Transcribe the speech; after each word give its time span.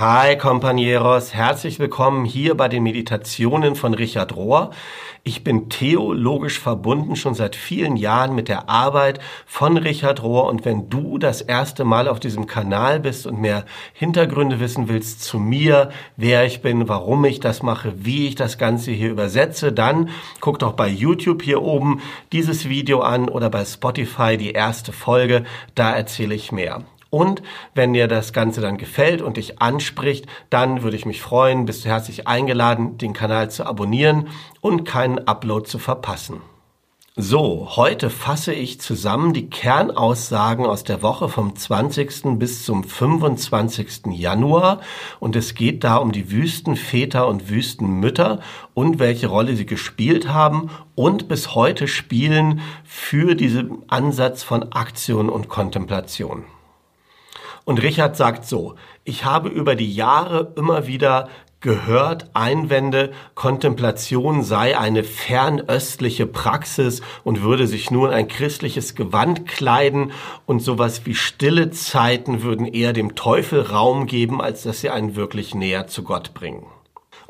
Hi 0.00 0.34
Compañeros, 0.38 1.34
herzlich 1.34 1.78
willkommen 1.78 2.24
hier 2.24 2.56
bei 2.56 2.68
den 2.68 2.82
Meditationen 2.82 3.76
von 3.76 3.92
Richard 3.92 4.34
Rohr. 4.34 4.70
Ich 5.24 5.44
bin 5.44 5.68
theologisch 5.68 6.58
verbunden 6.58 7.16
schon 7.16 7.34
seit 7.34 7.54
vielen 7.54 7.96
Jahren 7.96 8.34
mit 8.34 8.48
der 8.48 8.70
Arbeit 8.70 9.20
von 9.44 9.76
Richard 9.76 10.22
Rohr 10.22 10.48
und 10.48 10.64
wenn 10.64 10.88
du 10.88 11.18
das 11.18 11.42
erste 11.42 11.84
Mal 11.84 12.08
auf 12.08 12.18
diesem 12.18 12.46
Kanal 12.46 12.98
bist 12.98 13.26
und 13.26 13.42
mehr 13.42 13.66
Hintergründe 13.92 14.58
wissen 14.58 14.88
willst 14.88 15.22
zu 15.22 15.38
mir, 15.38 15.90
wer 16.16 16.46
ich 16.46 16.62
bin, 16.62 16.88
warum 16.88 17.26
ich 17.26 17.38
das 17.38 17.62
mache, 17.62 17.92
wie 17.98 18.26
ich 18.26 18.36
das 18.36 18.56
Ganze 18.56 18.92
hier 18.92 19.10
übersetze, 19.10 19.70
dann 19.70 20.08
guck 20.40 20.60
doch 20.60 20.72
bei 20.72 20.88
YouTube 20.88 21.42
hier 21.42 21.60
oben 21.60 22.00
dieses 22.32 22.70
Video 22.70 23.00
an 23.00 23.28
oder 23.28 23.50
bei 23.50 23.66
Spotify 23.66 24.38
die 24.38 24.52
erste 24.52 24.94
Folge, 24.94 25.44
da 25.74 25.94
erzähle 25.94 26.34
ich 26.34 26.52
mehr. 26.52 26.84
Und 27.10 27.42
wenn 27.74 27.92
dir 27.92 28.06
das 28.08 28.32
Ganze 28.32 28.60
dann 28.60 28.78
gefällt 28.78 29.20
und 29.20 29.36
dich 29.36 29.60
anspricht, 29.60 30.26
dann 30.48 30.82
würde 30.82 30.96
ich 30.96 31.06
mich 31.06 31.20
freuen, 31.20 31.66
bist 31.66 31.84
du 31.84 31.88
herzlich 31.88 32.28
eingeladen, 32.28 32.98
den 32.98 33.12
Kanal 33.12 33.50
zu 33.50 33.66
abonnieren 33.66 34.28
und 34.60 34.84
keinen 34.84 35.18
Upload 35.26 35.68
zu 35.68 35.78
verpassen. 35.78 36.40
So, 37.16 37.70
heute 37.74 38.08
fasse 38.08 38.54
ich 38.54 38.80
zusammen 38.80 39.34
die 39.34 39.50
Kernaussagen 39.50 40.64
aus 40.64 40.84
der 40.84 41.02
Woche 41.02 41.28
vom 41.28 41.56
20. 41.56 42.38
bis 42.38 42.64
zum 42.64 42.84
25. 42.84 44.06
Januar 44.12 44.80
und 45.18 45.34
es 45.34 45.54
geht 45.54 45.82
da 45.82 45.96
um 45.96 46.12
die 46.12 46.30
Wüstenväter 46.30 47.26
und 47.26 47.50
Wüstenmütter 47.50 48.40
und 48.74 49.00
welche 49.00 49.26
Rolle 49.26 49.56
sie 49.56 49.66
gespielt 49.66 50.28
haben 50.28 50.70
und 50.94 51.26
bis 51.26 51.56
heute 51.56 51.88
spielen 51.88 52.60
für 52.84 53.34
diesen 53.34 53.82
Ansatz 53.88 54.44
von 54.44 54.72
Aktion 54.72 55.28
und 55.28 55.48
Kontemplation. 55.48 56.44
Und 57.64 57.82
Richard 57.82 58.16
sagt 58.16 58.44
so, 58.44 58.74
ich 59.04 59.24
habe 59.24 59.48
über 59.48 59.74
die 59.74 59.92
Jahre 59.92 60.52
immer 60.56 60.86
wieder 60.86 61.28
gehört 61.60 62.30
Einwände, 62.32 63.12
Kontemplation 63.34 64.42
sei 64.42 64.78
eine 64.78 65.04
fernöstliche 65.04 66.26
Praxis 66.26 67.02
und 67.22 67.42
würde 67.42 67.66
sich 67.66 67.90
nur 67.90 68.08
in 68.08 68.14
ein 68.14 68.28
christliches 68.28 68.94
Gewand 68.94 69.46
kleiden 69.46 70.12
und 70.46 70.60
sowas 70.60 71.04
wie 71.04 71.14
stille 71.14 71.70
Zeiten 71.70 72.42
würden 72.42 72.66
eher 72.66 72.92
dem 72.92 73.14
Teufel 73.14 73.60
Raum 73.60 74.06
geben, 74.06 74.40
als 74.40 74.62
dass 74.62 74.80
sie 74.80 74.90
einen 74.90 75.16
wirklich 75.16 75.54
näher 75.54 75.86
zu 75.86 76.02
Gott 76.02 76.32
bringen. 76.32 76.64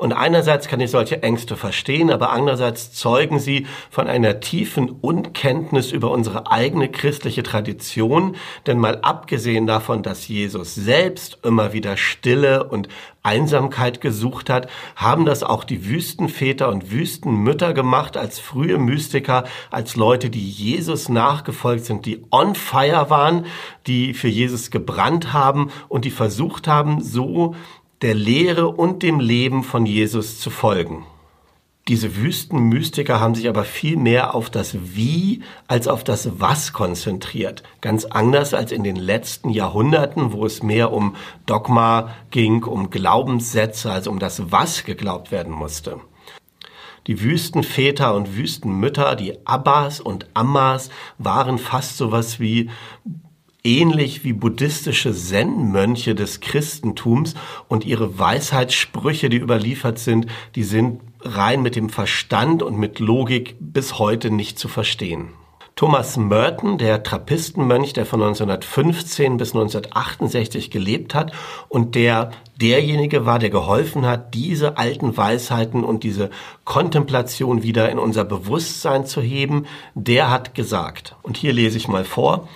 Und 0.01 0.13
einerseits 0.13 0.67
kann 0.67 0.79
ich 0.79 0.89
solche 0.89 1.21
Ängste 1.21 1.55
verstehen, 1.55 2.09
aber 2.09 2.31
andererseits 2.31 2.91
zeugen 2.91 3.37
sie 3.37 3.67
von 3.91 4.07
einer 4.07 4.39
tiefen 4.39 4.89
Unkenntnis 4.89 5.91
über 5.91 6.09
unsere 6.09 6.51
eigene 6.51 6.89
christliche 6.89 7.43
Tradition. 7.43 8.35
Denn 8.65 8.79
mal 8.79 8.97
abgesehen 9.03 9.67
davon, 9.67 10.01
dass 10.01 10.27
Jesus 10.27 10.73
selbst 10.73 11.37
immer 11.43 11.71
wieder 11.73 11.97
Stille 11.97 12.63
und 12.63 12.87
Einsamkeit 13.21 14.01
gesucht 14.01 14.49
hat, 14.49 14.67
haben 14.95 15.25
das 15.25 15.43
auch 15.43 15.63
die 15.63 15.87
Wüstenväter 15.87 16.69
und 16.69 16.89
Wüstenmütter 16.89 17.75
gemacht 17.75 18.17
als 18.17 18.39
frühe 18.39 18.79
Mystiker, 18.79 19.43
als 19.69 19.95
Leute, 19.95 20.31
die 20.31 20.49
Jesus 20.49 21.09
nachgefolgt 21.09 21.85
sind, 21.85 22.07
die 22.07 22.23
on 22.31 22.55
fire 22.55 23.11
waren, 23.11 23.45
die 23.85 24.15
für 24.15 24.29
Jesus 24.29 24.71
gebrannt 24.71 25.31
haben 25.31 25.69
und 25.89 26.05
die 26.05 26.09
versucht 26.09 26.67
haben, 26.67 27.03
so 27.03 27.55
der 28.01 28.15
Lehre 28.15 28.67
und 28.67 29.03
dem 29.03 29.19
Leben 29.19 29.63
von 29.63 29.85
Jesus 29.85 30.39
zu 30.39 30.49
folgen. 30.49 31.05
Diese 31.87 32.15
Wüstenmystiker 32.15 33.19
haben 33.19 33.35
sich 33.35 33.49
aber 33.49 33.63
viel 33.63 33.97
mehr 33.97 34.35
auf 34.35 34.49
das 34.49 34.95
Wie 34.95 35.41
als 35.67 35.87
auf 35.87 36.03
das 36.03 36.39
Was 36.39 36.73
konzentriert. 36.73 37.63
Ganz 37.81 38.05
anders 38.05 38.53
als 38.53 38.71
in 38.71 38.83
den 38.83 38.95
letzten 38.95 39.49
Jahrhunderten, 39.49 40.31
wo 40.31 40.45
es 40.45 40.61
mehr 40.61 40.91
um 40.93 41.15
Dogma 41.45 42.09
ging, 42.29 42.63
um 42.63 42.91
Glaubenssätze, 42.91 43.91
also 43.91 44.11
um 44.11 44.19
das 44.19 44.51
Was 44.51 44.83
geglaubt 44.83 45.31
werden 45.31 45.53
musste. 45.53 45.99
Die 47.07 47.21
Wüstenväter 47.21 48.13
und 48.13 48.37
Wüstenmütter, 48.37 49.15
die 49.15 49.45
Abbas 49.47 49.99
und 49.99 50.27
Ammas, 50.35 50.91
waren 51.17 51.57
fast 51.57 51.97
sowas 51.97 52.39
wie 52.39 52.69
ähnlich 53.63 54.23
wie 54.23 54.33
buddhistische 54.33 55.13
Zen-Mönche 55.13 56.15
des 56.15 56.39
Christentums 56.39 57.35
und 57.67 57.85
ihre 57.85 58.17
Weisheitssprüche, 58.17 59.29
die 59.29 59.37
überliefert 59.37 59.99
sind, 59.99 60.27
die 60.55 60.63
sind 60.63 61.01
rein 61.21 61.61
mit 61.61 61.75
dem 61.75 61.89
Verstand 61.89 62.63
und 62.63 62.77
mit 62.77 62.99
Logik 62.99 63.55
bis 63.59 63.99
heute 63.99 64.31
nicht 64.31 64.57
zu 64.57 64.67
verstehen. 64.67 65.29
Thomas 65.75 66.17
Merton, 66.17 66.77
der 66.77 67.01
Trappistenmönch, 67.01 67.93
der 67.93 68.05
von 68.05 68.21
1915 68.21 69.37
bis 69.37 69.53
1968 69.53 70.69
gelebt 70.69 71.15
hat 71.15 71.31
und 71.69 71.95
der 71.95 72.31
derjenige 72.59 73.25
war, 73.25 73.39
der 73.39 73.49
geholfen 73.49 74.05
hat, 74.05 74.35
diese 74.35 74.77
alten 74.77 75.15
Weisheiten 75.15 75.83
und 75.83 76.03
diese 76.03 76.29
Kontemplation 76.65 77.63
wieder 77.63 77.89
in 77.89 77.97
unser 77.97 78.25
Bewusstsein 78.25 79.05
zu 79.05 79.21
heben, 79.21 79.65
der 79.95 80.29
hat 80.29 80.53
gesagt, 80.53 81.15
und 81.23 81.37
hier 81.37 81.53
lese 81.53 81.77
ich 81.77 81.87
mal 81.87 82.03
vor, 82.03 82.47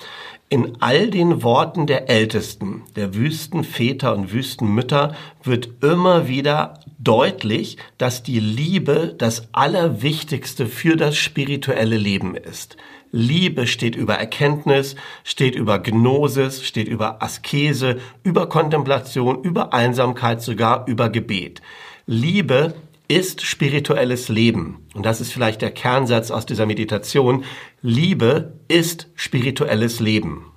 in 0.49 0.77
all 0.79 1.09
den 1.09 1.41
Worten 1.41 1.87
der 1.87 2.09
Ältesten, 2.09 2.83
der 2.95 3.15
Wüstenväter 3.15 4.15
und 4.15 4.31
Wüstenmütter 4.31 5.15
wird 5.43 5.69
immer 5.83 6.27
wieder 6.27 6.79
deutlich, 6.99 7.77
dass 7.97 8.21
die 8.21 8.39
Liebe 8.39 9.15
das 9.17 9.47
Allerwichtigste 9.53 10.67
für 10.67 10.95
das 10.95 11.17
spirituelle 11.17 11.97
Leben 11.97 12.35
ist. 12.35 12.77
Liebe 13.11 13.65
steht 13.65 13.95
über 13.95 14.15
Erkenntnis, 14.15 14.95
steht 15.23 15.55
über 15.55 15.79
Gnosis, 15.79 16.65
steht 16.65 16.87
über 16.87 17.23
Askese, 17.23 17.97
über 18.23 18.47
Kontemplation, 18.47 19.41
über 19.41 19.73
Einsamkeit, 19.73 20.41
sogar 20.41 20.87
über 20.87 21.09
Gebet. 21.09 21.61
Liebe 22.07 22.75
ist 23.07 23.41
spirituelles 23.41 24.29
Leben. 24.29 24.87
Und 24.93 25.05
das 25.05 25.21
ist 25.21 25.31
vielleicht 25.31 25.61
der 25.61 25.71
Kernsatz 25.71 26.31
aus 26.31 26.45
dieser 26.45 26.65
Meditation. 26.65 27.43
Liebe 27.81 28.59
ist 28.67 29.09
spirituelles 29.15 29.99
Leben. 29.99 30.51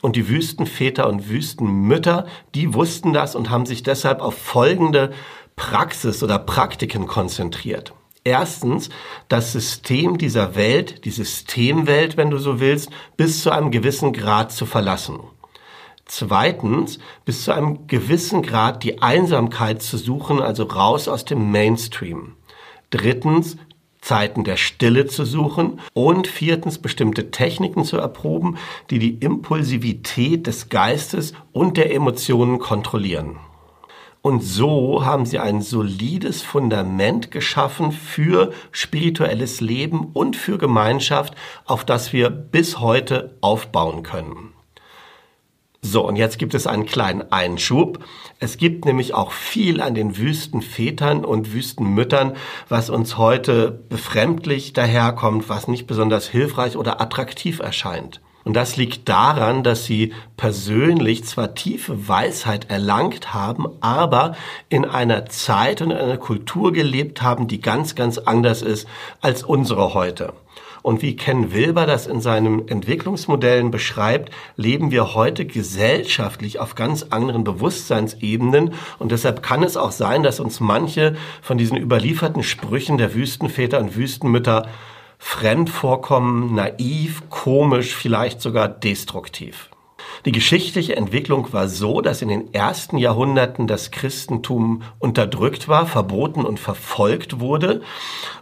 Und 0.00 0.14
die 0.14 0.28
Wüstenväter 0.28 1.08
und 1.08 1.28
Wüstenmütter, 1.28 2.26
die 2.54 2.72
wussten 2.74 3.12
das 3.12 3.34
und 3.34 3.50
haben 3.50 3.66
sich 3.66 3.82
deshalb 3.82 4.20
auf 4.20 4.36
folgende 4.36 5.12
Praxis 5.56 6.22
oder 6.22 6.38
Praktiken 6.38 7.06
konzentriert. 7.06 7.92
Erstens, 8.22 8.90
das 9.28 9.52
System 9.52 10.18
dieser 10.18 10.54
Welt, 10.54 11.04
die 11.04 11.10
Systemwelt, 11.10 12.16
wenn 12.16 12.30
du 12.30 12.38
so 12.38 12.60
willst, 12.60 12.90
bis 13.16 13.42
zu 13.42 13.50
einem 13.50 13.70
gewissen 13.70 14.12
Grad 14.12 14.52
zu 14.52 14.66
verlassen. 14.66 15.18
Zweitens, 16.08 16.98
bis 17.26 17.44
zu 17.44 17.52
einem 17.52 17.86
gewissen 17.86 18.42
Grad 18.42 18.82
die 18.82 19.02
Einsamkeit 19.02 19.82
zu 19.82 19.98
suchen, 19.98 20.40
also 20.40 20.64
raus 20.64 21.06
aus 21.06 21.26
dem 21.26 21.52
Mainstream. 21.52 22.34
Drittens, 22.90 23.58
Zeiten 24.00 24.42
der 24.42 24.56
Stille 24.56 25.06
zu 25.06 25.26
suchen 25.26 25.80
und 25.92 26.26
viertens 26.26 26.78
bestimmte 26.78 27.30
Techniken 27.30 27.84
zu 27.84 27.98
erproben, 27.98 28.56
die 28.90 28.98
die 28.98 29.14
Impulsivität 29.14 30.46
des 30.46 30.70
Geistes 30.70 31.34
und 31.52 31.76
der 31.76 31.94
Emotionen 31.94 32.58
kontrollieren. 32.58 33.36
Und 34.22 34.42
so 34.42 35.04
haben 35.04 35.26
sie 35.26 35.38
ein 35.38 35.60
solides 35.60 36.42
Fundament 36.42 37.30
geschaffen 37.30 37.92
für 37.92 38.52
spirituelles 38.72 39.60
Leben 39.60 40.10
und 40.14 40.36
für 40.36 40.56
Gemeinschaft, 40.56 41.34
auf 41.66 41.84
das 41.84 42.12
wir 42.14 42.30
bis 42.30 42.80
heute 42.80 43.36
aufbauen 43.42 44.02
können. 44.02 44.54
So, 45.80 46.06
und 46.06 46.16
jetzt 46.16 46.38
gibt 46.38 46.54
es 46.54 46.66
einen 46.66 46.86
kleinen 46.86 47.30
Einschub. 47.30 48.00
Es 48.40 48.56
gibt 48.56 48.84
nämlich 48.84 49.14
auch 49.14 49.30
viel 49.30 49.80
an 49.80 49.94
den 49.94 50.16
Wüstenvätern 50.16 51.24
und 51.24 51.52
Wüstenmüttern, 51.52 52.34
was 52.68 52.90
uns 52.90 53.16
heute 53.16 53.84
befremdlich 53.88 54.72
daherkommt, 54.72 55.48
was 55.48 55.68
nicht 55.68 55.86
besonders 55.86 56.28
hilfreich 56.28 56.76
oder 56.76 57.00
attraktiv 57.00 57.60
erscheint. 57.60 58.20
Und 58.44 58.54
das 58.54 58.76
liegt 58.76 59.08
daran, 59.08 59.62
dass 59.62 59.84
sie 59.84 60.14
persönlich 60.36 61.24
zwar 61.24 61.54
tiefe 61.54 62.08
Weisheit 62.08 62.70
erlangt 62.70 63.34
haben, 63.34 63.66
aber 63.80 64.36
in 64.70 64.84
einer 64.84 65.26
Zeit 65.26 65.82
und 65.82 65.90
in 65.90 65.98
einer 65.98 66.16
Kultur 66.16 66.72
gelebt 66.72 67.22
haben, 67.22 67.46
die 67.46 67.60
ganz, 67.60 67.94
ganz 67.94 68.18
anders 68.18 68.62
ist 68.62 68.88
als 69.20 69.42
unsere 69.42 69.92
heute. 69.94 70.32
Und 70.82 71.02
wie 71.02 71.16
Ken 71.16 71.52
Wilber 71.52 71.86
das 71.86 72.06
in 72.06 72.20
seinen 72.20 72.68
Entwicklungsmodellen 72.68 73.70
beschreibt, 73.70 74.30
leben 74.56 74.90
wir 74.90 75.14
heute 75.14 75.44
gesellschaftlich 75.44 76.60
auf 76.60 76.74
ganz 76.74 77.04
anderen 77.10 77.44
Bewusstseinsebenen. 77.44 78.74
Und 78.98 79.12
deshalb 79.12 79.42
kann 79.42 79.62
es 79.62 79.76
auch 79.76 79.92
sein, 79.92 80.22
dass 80.22 80.40
uns 80.40 80.60
manche 80.60 81.16
von 81.42 81.58
diesen 81.58 81.76
überlieferten 81.76 82.42
Sprüchen 82.42 82.98
der 82.98 83.14
Wüstenväter 83.14 83.78
und 83.80 83.96
Wüstenmütter 83.96 84.68
fremd 85.18 85.68
vorkommen, 85.68 86.54
naiv, 86.54 87.22
komisch, 87.28 87.94
vielleicht 87.94 88.40
sogar 88.40 88.68
destruktiv. 88.68 89.70
Die 90.24 90.32
geschichtliche 90.32 90.96
Entwicklung 90.96 91.52
war 91.52 91.68
so, 91.68 92.00
dass 92.00 92.22
in 92.22 92.28
den 92.28 92.52
ersten 92.52 92.98
Jahrhunderten 92.98 93.66
das 93.66 93.90
Christentum 93.90 94.82
unterdrückt 94.98 95.68
war, 95.68 95.86
verboten 95.86 96.44
und 96.44 96.58
verfolgt 96.58 97.40
wurde. 97.40 97.82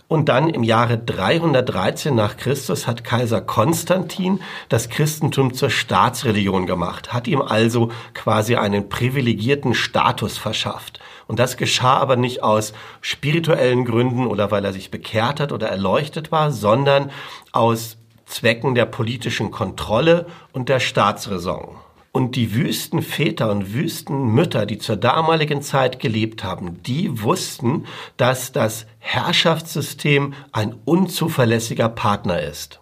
Und 0.09 0.29
dann 0.29 0.49
im 0.49 0.63
Jahre 0.63 0.99
313 0.99 2.15
nach 2.15 2.37
Christus 2.37 2.87
hat 2.87 3.03
Kaiser 3.03 3.41
Konstantin 3.41 4.41
das 4.69 4.89
Christentum 4.89 5.53
zur 5.53 5.69
Staatsreligion 5.69 6.67
gemacht, 6.67 7.13
hat 7.13 7.27
ihm 7.27 7.43
also 7.43 7.91
quasi 8.15 8.55
einen 8.55 8.89
privilegierten 8.89 9.75
Status 9.75 10.39
verschafft. 10.39 11.01
Und 11.27 11.41
das 11.41 11.57
geschah 11.57 11.97
aber 11.97 12.15
nicht 12.17 12.43
aus 12.45 12.73
spirituellen 13.01 13.85
Gründen 13.85 14.29
oder 14.29 14.53
weil 14.53 14.65
er 14.65 14.73
sich 14.73 14.93
bekehrt 14.93 15.41
hat 15.41 15.51
oder 15.51 15.69
erleuchtet 15.69 16.31
war, 16.31 16.53
sondern 16.53 17.11
aus 17.51 17.99
Zwecken 18.27 18.75
der 18.75 18.87
politischen 18.87 19.51
Kontrolle 19.51 20.27
und 20.53 20.69
der 20.69 20.81
Staatsräson. 20.81 21.77
Und 22.13 22.35
die 22.35 22.55
Wüstenväter 22.55 23.51
und 23.51 23.73
Wüstenmütter, 23.73 24.67
die 24.67 24.79
zur 24.79 24.97
damaligen 24.97 25.63
Zeit 25.63 26.01
gelebt 26.01 26.45
haben, 26.45 26.83
die 26.83 27.23
wussten, 27.23 27.87
dass 28.17 28.53
das 28.53 28.87
Herrschaftssystem 28.99 30.35
ein 30.53 30.75
unzuverlässiger 30.85 31.89
Partner 31.89 32.41
ist. 32.41 32.81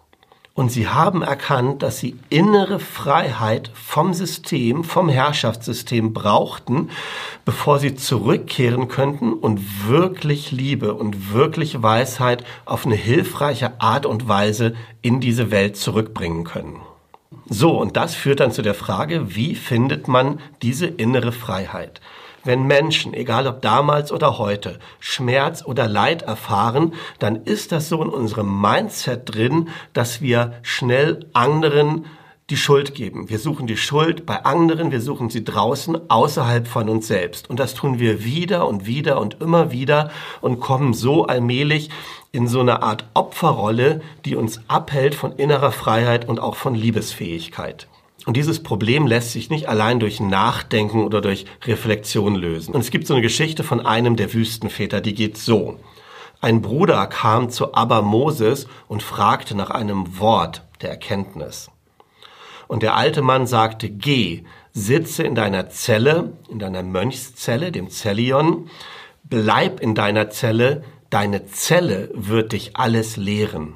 Und 0.55 0.71
sie 0.71 0.87
haben 0.87 1.21
erkannt, 1.21 1.83
dass 1.83 1.99
sie 1.99 2.15
innere 2.29 2.79
Freiheit 2.79 3.69
vom 3.73 4.13
System, 4.13 4.85
vom 4.85 5.09
Herrschaftssystem 5.09 6.13
brauchten, 6.13 6.91
bevor 7.43 7.77
sie 7.77 7.95
zurückkehren 7.95 8.87
könnten 8.87 9.33
und 9.33 9.89
wirklich 9.89 10.53
Liebe 10.53 10.93
und 10.93 11.33
wirklich 11.33 11.83
Weisheit 11.83 12.45
auf 12.63 12.85
eine 12.85 12.95
hilfreiche 12.95 13.81
Art 13.81 14.05
und 14.05 14.29
Weise 14.29 14.75
in 15.01 15.19
diese 15.19 15.51
Welt 15.51 15.75
zurückbringen 15.75 16.45
können. 16.45 16.79
So, 17.49 17.77
und 17.77 17.97
das 17.97 18.15
führt 18.15 18.39
dann 18.39 18.53
zu 18.53 18.61
der 18.61 18.75
Frage, 18.75 19.35
wie 19.35 19.55
findet 19.55 20.07
man 20.07 20.39
diese 20.61 20.85
innere 20.85 21.33
Freiheit? 21.33 21.99
Wenn 22.45 22.67
Menschen, 22.67 23.15
egal 23.15 23.47
ob 23.47 23.63
damals 23.63 24.11
oder 24.11 24.37
heute, 24.37 24.77
Schmerz 24.99 25.65
oder 25.65 25.87
Leid 25.87 26.21
erfahren, 26.21 26.93
dann 27.17 27.37
ist 27.37 27.71
das 27.71 27.89
so 27.89 28.03
in 28.03 28.09
unserem 28.09 28.61
Mindset 28.61 29.33
drin, 29.33 29.69
dass 29.93 30.21
wir 30.21 30.53
schnell 30.61 31.25
anderen 31.33 32.05
die 32.51 32.57
Schuld 32.57 32.93
geben. 32.93 33.29
Wir 33.29 33.39
suchen 33.39 33.65
die 33.65 33.77
Schuld 33.77 34.27
bei 34.27 34.45
anderen, 34.45 34.91
wir 34.91 35.01
suchen 35.01 35.31
sie 35.31 35.43
draußen, 35.43 36.11
außerhalb 36.11 36.67
von 36.67 36.87
uns 36.87 37.07
selbst. 37.07 37.49
Und 37.49 37.59
das 37.59 37.73
tun 37.73 37.97
wir 37.97 38.23
wieder 38.23 38.67
und 38.67 38.85
wieder 38.85 39.19
und 39.19 39.41
immer 39.41 39.71
wieder 39.71 40.11
und 40.41 40.59
kommen 40.59 40.93
so 40.93 41.25
allmählich 41.25 41.89
in 42.31 42.47
so 42.47 42.59
eine 42.59 42.83
Art 42.83 43.05
Opferrolle, 43.15 44.01
die 44.23 44.35
uns 44.35 44.61
abhält 44.67 45.15
von 45.15 45.31
innerer 45.31 45.71
Freiheit 45.71 46.29
und 46.29 46.39
auch 46.39 46.55
von 46.55 46.75
Liebesfähigkeit. 46.75 47.87
Und 48.25 48.37
dieses 48.37 48.63
Problem 48.63 49.05
lässt 49.05 49.33
sich 49.33 49.49
nicht 49.49 49.69
allein 49.69 49.99
durch 49.99 50.19
Nachdenken 50.19 51.03
oder 51.03 51.21
durch 51.21 51.45
Reflexion 51.65 52.35
lösen. 52.35 52.73
Und 52.73 52.81
es 52.81 52.89
gibt 52.89 53.05
so 53.05 53.13
eine 53.13 53.21
Geschichte 53.21 53.63
von 53.63 53.85
einem 53.85 54.15
der 54.15 54.33
Wüstenväter, 54.33 55.01
die 55.01 55.13
geht 55.13 55.37
so. 55.37 55.77
Ein 56.41 56.61
Bruder 56.61 57.05
kam 57.07 57.49
zu 57.49 57.73
Abba 57.73 58.01
Moses 58.01 58.67
und 58.87 59.03
fragte 59.03 59.55
nach 59.55 59.69
einem 59.69 60.19
Wort 60.19 60.63
der 60.81 60.89
Erkenntnis. 60.89 61.69
Und 62.67 62.83
der 62.83 62.95
alte 62.95 63.21
Mann 63.21 63.45
sagte, 63.45 63.89
geh, 63.89 64.43
sitze 64.73 65.23
in 65.23 65.35
deiner 65.35 65.69
Zelle, 65.69 66.33
in 66.49 66.59
deiner 66.59 66.83
Mönchszelle, 66.83 67.71
dem 67.71 67.89
Zellion, 67.89 68.69
bleib 69.23 69.79
in 69.79 69.95
deiner 69.95 70.29
Zelle, 70.29 70.83
deine 71.09 71.45
Zelle 71.45 72.09
wird 72.13 72.51
dich 72.51 72.75
alles 72.75 73.17
lehren. 73.17 73.73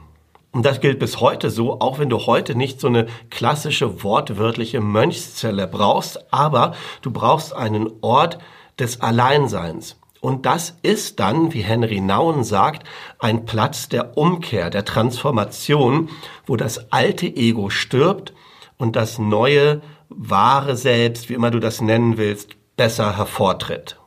Und 0.52 0.66
das 0.66 0.82
gilt 0.82 1.00
bis 1.00 1.20
heute 1.20 1.52
so, 1.52 1.80
auch 1.80 2.00
wenn 2.00 2.10
du 2.10 2.26
heute 2.26 2.56
nicht 2.56 2.80
so 2.80 2.88
eine 2.88 3.06
klassische 3.30 4.04
wortwörtliche 4.04 4.82
Mönchszelle 4.82 5.68
brauchst, 5.68 6.34
aber 6.34 6.74
du 7.02 7.12
brauchst 7.12 7.54
einen 7.54 7.90
Ort 8.02 8.40
des 8.80 9.02
Alleinseins. 9.02 9.98
Und 10.22 10.46
das 10.46 10.76
ist 10.82 11.20
dann, 11.20 11.54
wie 11.54 11.62
Henry 11.62 12.02
Nauen 12.02 12.44
sagt, 12.44 12.86
ein 13.20 13.46
Platz 13.46 13.88
der 13.90 14.18
Umkehr, 14.18 14.70
der 14.70 14.86
Transformation, 14.86 16.10
wo 16.46 16.58
das 16.58 16.92
alte 16.92 17.28
Ego 17.28 17.70
stirbt 17.70 18.34
und 18.78 18.96
das 18.96 19.20
neue, 19.20 19.82
wahre 20.10 20.76
Selbst, 20.76 21.30
wie 21.30 21.36
immer 21.36 21.52
du 21.52 21.60
das 21.60 21.80
nennen 21.80 22.18
willst, 22.18 22.56
besser 22.76 23.18
hervortritt. 23.18 23.98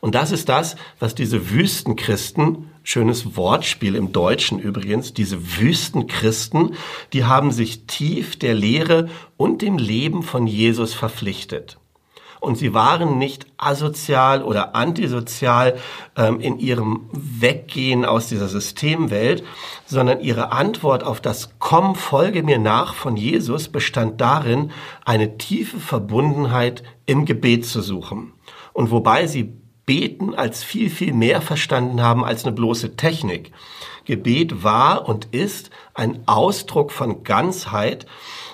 Und 0.00 0.14
das 0.14 0.30
ist 0.30 0.48
das, 0.48 0.76
was 1.00 1.14
diese 1.14 1.50
Wüstenchristen, 1.50 2.67
schönes 2.88 3.36
Wortspiel 3.36 3.94
im 3.94 4.12
Deutschen 4.12 4.58
übrigens, 4.58 5.12
diese 5.12 5.58
Wüstenchristen, 5.58 6.74
die 7.12 7.24
haben 7.24 7.50
sich 7.52 7.86
tief 7.86 8.38
der 8.38 8.54
Lehre 8.54 9.08
und 9.36 9.60
dem 9.60 9.76
Leben 9.76 10.22
von 10.22 10.46
Jesus 10.46 10.94
verpflichtet 10.94 11.78
und 12.40 12.56
sie 12.56 12.72
waren 12.74 13.18
nicht 13.18 13.46
asozial 13.56 14.42
oder 14.42 14.74
antisozial 14.74 15.76
ähm, 16.16 16.40
in 16.40 16.58
ihrem 16.58 17.08
Weggehen 17.12 18.04
aus 18.04 18.28
dieser 18.28 18.48
Systemwelt, 18.48 19.44
sondern 19.86 20.20
ihre 20.20 20.52
Antwort 20.52 21.02
auf 21.02 21.20
das 21.20 21.58
Komm, 21.58 21.94
folge 21.94 22.42
mir 22.42 22.58
nach 22.58 22.94
von 22.94 23.16
Jesus 23.16 23.68
bestand 23.68 24.20
darin, 24.20 24.70
eine 25.04 25.36
tiefe 25.36 25.78
Verbundenheit 25.80 26.82
im 27.06 27.24
Gebet 27.24 27.66
zu 27.66 27.82
suchen. 27.82 28.32
Und 28.72 28.90
wobei 28.90 29.26
sie 29.26 29.52
Beten 29.88 30.34
als 30.34 30.62
viel, 30.62 30.90
viel 30.90 31.14
mehr 31.14 31.40
verstanden 31.40 32.02
haben 32.02 32.22
als 32.22 32.44
eine 32.44 32.54
bloße 32.54 32.96
Technik. 32.96 33.52
Gebet 34.04 34.62
war 34.62 35.08
und 35.08 35.28
ist 35.30 35.70
ein 35.94 36.24
Ausdruck 36.26 36.92
von 36.92 37.24
Ganzheit, 37.24 38.04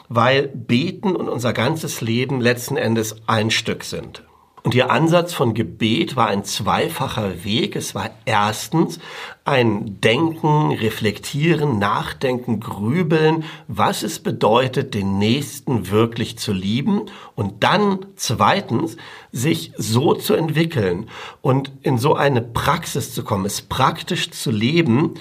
weil 0.09 0.47
Beten 0.47 1.17
und 1.17 1.29
unser 1.29 1.53
ganzes 1.53 2.01
Leben 2.01 2.41
letzten 2.41 2.77
Endes 2.77 3.17
ein 3.27 3.51
Stück 3.51 3.83
sind. 3.83 4.23
Und 4.65 4.75
ihr 4.75 4.91
Ansatz 4.91 5.35
von 5.35 5.53
Gebet 5.53 6.17
war 6.17 6.29
ein 6.29 6.43
zweifacher 6.43 7.45
Weg. 7.45 7.77
Es 7.77 7.95
war 7.95 8.09
erstens 8.25 8.99
ein 9.45 10.01
Denken, 10.01 10.73
Reflektieren, 10.73 11.79
Nachdenken, 11.79 12.61
Grübeln, 12.61 13.45
was 13.69 14.03
es 14.03 14.21
bedeutet, 14.21 14.95
den 14.95 15.19
Nächsten 15.19 15.91
wirklich 15.91 16.39
zu 16.39 16.55
lieben. 16.55 17.03
Und 17.35 17.63
dann 17.63 18.07
zweitens, 18.17 18.97
sich 19.33 19.73
so 19.77 20.15
zu 20.15 20.33
entwickeln 20.33 21.11
und 21.43 21.71
in 21.83 21.99
so 21.99 22.15
eine 22.15 22.41
Praxis 22.41 23.13
zu 23.13 23.23
kommen, 23.23 23.45
es 23.45 23.61
praktisch 23.61 24.31
zu 24.31 24.51
leben, 24.51 25.13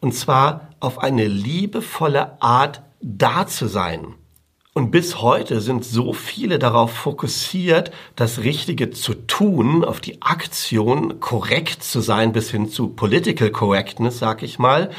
und 0.00 0.12
zwar 0.12 0.70
auf 0.80 0.98
eine 0.98 1.28
liebevolle 1.28 2.42
Art 2.42 2.82
da 3.00 3.46
zu 3.46 3.68
sein. 3.68 4.14
Und 4.78 4.92
bis 4.92 5.20
heute 5.20 5.60
sind 5.60 5.84
so 5.84 6.12
viele 6.12 6.60
darauf 6.60 6.92
fokussiert, 6.92 7.90
das 8.14 8.44
Richtige 8.44 8.90
zu 8.90 9.14
tun, 9.14 9.84
auf 9.84 9.98
die 10.00 10.22
Aktion 10.22 11.18
korrekt 11.18 11.82
zu 11.82 12.00
sein, 12.00 12.30
bis 12.30 12.52
hin 12.52 12.68
zu 12.68 12.86
Political 12.86 13.50
Correctness, 13.50 14.20
sag 14.20 14.44
ich 14.44 14.60
mal, 14.60 14.90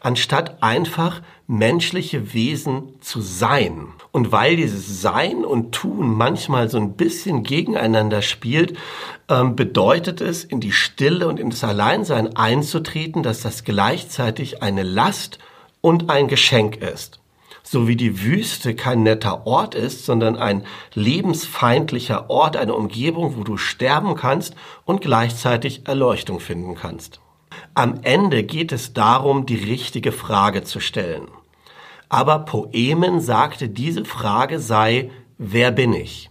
anstatt 0.00 0.62
einfach 0.62 1.20
menschliche 1.46 2.32
Wesen 2.32 2.94
zu 3.02 3.20
sein. 3.20 3.88
Und 4.10 4.32
weil 4.32 4.56
dieses 4.56 5.02
Sein 5.02 5.44
und 5.44 5.72
Tun 5.72 6.16
manchmal 6.16 6.70
so 6.70 6.78
ein 6.78 6.94
bisschen 6.94 7.42
gegeneinander 7.42 8.22
spielt, 8.22 8.78
ähm, 9.28 9.54
bedeutet 9.54 10.22
es, 10.22 10.44
in 10.44 10.60
die 10.60 10.72
Stille 10.72 11.28
und 11.28 11.38
in 11.38 11.50
das 11.50 11.62
Alleinsein 11.62 12.36
einzutreten, 12.36 13.22
dass 13.22 13.42
das 13.42 13.64
gleichzeitig 13.64 14.62
eine 14.62 14.82
Last 14.82 15.38
und 15.82 16.08
ein 16.08 16.26
Geschenk 16.26 16.76
ist 16.76 17.20
so 17.68 17.88
wie 17.88 17.96
die 17.96 18.22
Wüste 18.22 18.76
kein 18.76 19.02
netter 19.02 19.46
Ort 19.46 19.74
ist, 19.74 20.06
sondern 20.06 20.36
ein 20.36 20.64
lebensfeindlicher 20.94 22.30
Ort, 22.30 22.56
eine 22.56 22.74
Umgebung, 22.74 23.36
wo 23.36 23.42
du 23.42 23.56
sterben 23.56 24.14
kannst 24.14 24.54
und 24.84 25.00
gleichzeitig 25.00 25.86
Erleuchtung 25.86 26.38
finden 26.38 26.76
kannst. 26.76 27.20
Am 27.74 28.00
Ende 28.02 28.44
geht 28.44 28.70
es 28.70 28.92
darum, 28.92 29.46
die 29.46 29.56
richtige 29.56 30.12
Frage 30.12 30.62
zu 30.62 30.78
stellen. 30.78 31.26
Aber 32.08 32.40
Poemen 32.40 33.20
sagte, 33.20 33.68
diese 33.68 34.04
Frage 34.04 34.60
sei, 34.60 35.10
wer 35.38 35.72
bin 35.72 35.92
ich? 35.92 36.30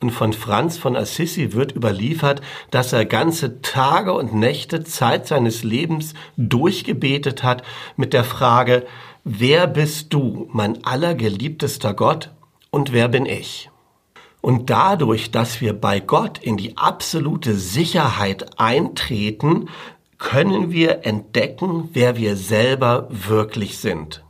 Und 0.00 0.10
von 0.10 0.32
Franz 0.32 0.78
von 0.78 0.96
Assisi 0.96 1.52
wird 1.52 1.76
überliefert, 1.76 2.40
dass 2.72 2.92
er 2.92 3.04
ganze 3.04 3.62
Tage 3.62 4.12
und 4.12 4.34
Nächte 4.34 4.82
Zeit 4.82 5.28
seines 5.28 5.62
Lebens 5.62 6.14
durchgebetet 6.36 7.44
hat 7.44 7.62
mit 7.96 8.12
der 8.12 8.24
Frage, 8.24 8.84
Wer 9.24 9.68
bist 9.68 10.12
du, 10.12 10.48
mein 10.52 10.84
allergeliebtester 10.84 11.94
Gott, 11.94 12.32
und 12.70 12.92
wer 12.92 13.06
bin 13.06 13.24
ich? 13.24 13.70
Und 14.40 14.68
dadurch, 14.68 15.30
dass 15.30 15.60
wir 15.60 15.74
bei 15.74 16.00
Gott 16.00 16.38
in 16.38 16.56
die 16.56 16.76
absolute 16.76 17.54
Sicherheit 17.54 18.58
eintreten, 18.58 19.68
können 20.18 20.72
wir 20.72 21.06
entdecken, 21.06 21.90
wer 21.92 22.16
wir 22.16 22.34
selber 22.34 23.06
wirklich 23.10 23.78
sind. 23.78 24.24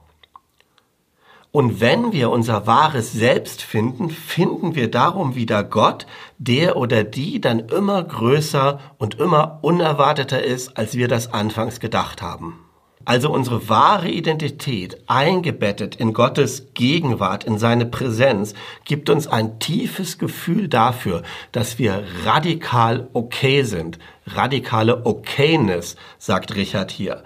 Und 1.52 1.80
wenn 1.80 2.12
wir 2.12 2.30
unser 2.30 2.66
wahres 2.66 3.12
Selbst 3.12 3.62
finden, 3.62 4.10
finden 4.10 4.74
wir 4.74 4.90
darum 4.90 5.34
wieder 5.34 5.64
Gott, 5.64 6.06
der 6.36 6.76
oder 6.76 7.02
die 7.02 7.40
dann 7.40 7.60
immer 7.60 8.04
größer 8.04 8.78
und 8.98 9.14
immer 9.14 9.58
unerwarteter 9.62 10.42
ist, 10.42 10.76
als 10.76 10.96
wir 10.96 11.08
das 11.08 11.32
anfangs 11.32 11.80
gedacht 11.80 12.20
haben. 12.20 12.58
Also 13.04 13.30
unsere 13.30 13.68
wahre 13.68 14.08
Identität, 14.08 14.98
eingebettet 15.06 15.96
in 15.96 16.12
Gottes 16.12 16.68
Gegenwart, 16.74 17.44
in 17.44 17.58
seine 17.58 17.86
Präsenz, 17.86 18.54
gibt 18.84 19.10
uns 19.10 19.26
ein 19.26 19.58
tiefes 19.58 20.18
Gefühl 20.18 20.68
dafür, 20.68 21.22
dass 21.50 21.78
wir 21.78 22.04
radikal 22.24 23.08
okay 23.12 23.62
sind. 23.64 23.98
Radikale 24.26 25.04
Okayness, 25.04 25.96
sagt 26.18 26.54
Richard 26.54 26.90
hier. 26.92 27.24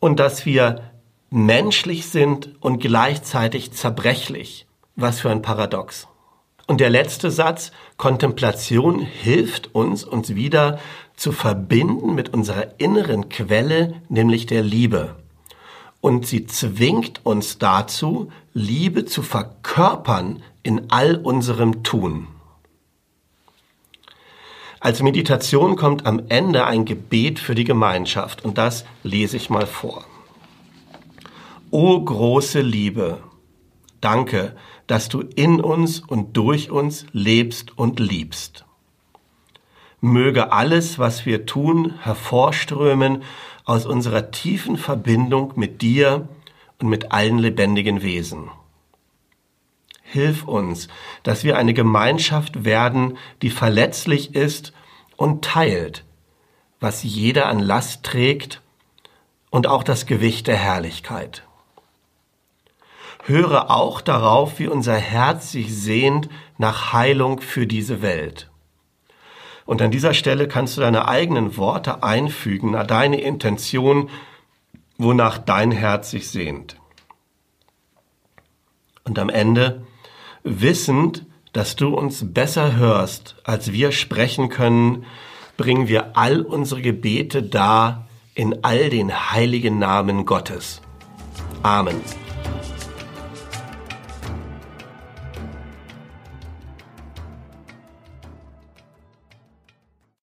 Und 0.00 0.20
dass 0.20 0.44
wir 0.44 0.90
menschlich 1.30 2.08
sind 2.08 2.50
und 2.60 2.80
gleichzeitig 2.80 3.72
zerbrechlich. 3.72 4.66
Was 4.96 5.20
für 5.20 5.30
ein 5.30 5.40
Paradox. 5.40 6.08
Und 6.66 6.80
der 6.80 6.90
letzte 6.90 7.30
Satz, 7.30 7.72
Kontemplation 7.96 9.00
hilft 9.00 9.74
uns, 9.74 10.04
uns 10.04 10.36
wieder 10.36 10.78
zu 11.20 11.32
verbinden 11.32 12.14
mit 12.14 12.32
unserer 12.32 12.80
inneren 12.80 13.28
Quelle, 13.28 14.00
nämlich 14.08 14.46
der 14.46 14.62
Liebe. 14.62 15.16
Und 16.00 16.26
sie 16.26 16.46
zwingt 16.46 17.20
uns 17.26 17.58
dazu, 17.58 18.32
Liebe 18.54 19.04
zu 19.04 19.20
verkörpern 19.20 20.42
in 20.62 20.90
all 20.90 21.16
unserem 21.16 21.82
Tun. 21.82 22.26
Als 24.80 25.02
Meditation 25.02 25.76
kommt 25.76 26.06
am 26.06 26.22
Ende 26.30 26.64
ein 26.64 26.86
Gebet 26.86 27.38
für 27.38 27.54
die 27.54 27.64
Gemeinschaft 27.64 28.42
und 28.42 28.56
das 28.56 28.86
lese 29.02 29.36
ich 29.36 29.50
mal 29.50 29.66
vor. 29.66 30.06
O 31.70 32.00
große 32.02 32.62
Liebe, 32.62 33.18
danke, 34.00 34.56
dass 34.86 35.10
du 35.10 35.20
in 35.20 35.60
uns 35.60 36.00
und 36.00 36.34
durch 36.38 36.70
uns 36.70 37.04
lebst 37.12 37.76
und 37.76 38.00
liebst. 38.00 38.64
Möge 40.00 40.52
alles, 40.52 40.98
was 40.98 41.26
wir 41.26 41.46
tun, 41.46 41.94
hervorströmen 42.00 43.22
aus 43.64 43.86
unserer 43.86 44.30
tiefen 44.30 44.76
Verbindung 44.76 45.52
mit 45.56 45.82
dir 45.82 46.28
und 46.78 46.88
mit 46.88 47.12
allen 47.12 47.38
lebendigen 47.38 48.02
Wesen. 48.02 48.50
Hilf 50.02 50.44
uns, 50.44 50.88
dass 51.22 51.44
wir 51.44 51.56
eine 51.56 51.74
Gemeinschaft 51.74 52.64
werden, 52.64 53.18
die 53.42 53.50
verletzlich 53.50 54.34
ist 54.34 54.72
und 55.16 55.44
teilt, 55.44 56.04
was 56.80 57.02
jeder 57.02 57.48
an 57.48 57.60
Last 57.60 58.02
trägt 58.02 58.60
und 59.50 59.66
auch 59.66 59.82
das 59.82 60.06
Gewicht 60.06 60.46
der 60.46 60.56
Herrlichkeit 60.56 61.44
höre 63.24 63.70
auch 63.70 64.00
darauf, 64.00 64.58
wie 64.58 64.68
unser 64.68 64.96
Herz 64.96 65.52
sich 65.52 65.74
sehnt 65.74 66.28
nach 66.58 66.92
Heilung 66.92 67.40
für 67.40 67.66
diese 67.66 68.02
Welt. 68.02 68.49
Und 69.70 69.80
an 69.82 69.92
dieser 69.92 70.14
Stelle 70.14 70.48
kannst 70.48 70.76
du 70.76 70.80
deine 70.80 71.06
eigenen 71.06 71.56
Worte 71.56 72.02
einfügen, 72.02 72.72
deine 72.88 73.20
Intention, 73.20 74.10
wonach 74.98 75.38
dein 75.38 75.70
Herz 75.70 76.10
sich 76.10 76.28
sehnt. 76.28 76.74
Und 79.04 79.20
am 79.20 79.28
Ende, 79.28 79.86
wissend, 80.42 81.24
dass 81.52 81.76
du 81.76 81.94
uns 81.94 82.32
besser 82.34 82.74
hörst, 82.74 83.36
als 83.44 83.70
wir 83.70 83.92
sprechen 83.92 84.48
können, 84.48 85.06
bringen 85.56 85.86
wir 85.86 86.16
all 86.16 86.40
unsere 86.40 86.82
Gebete 86.82 87.40
dar 87.40 88.08
in 88.34 88.64
all 88.64 88.90
den 88.90 89.30
heiligen 89.30 89.78
Namen 89.78 90.26
Gottes. 90.26 90.82
Amen. 91.62 92.00